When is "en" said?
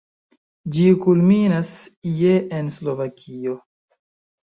2.63-2.75